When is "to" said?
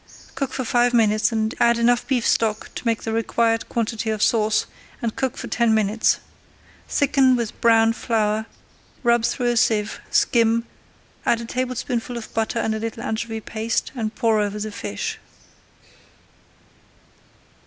2.73-2.87